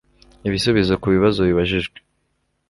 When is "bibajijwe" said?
1.49-1.97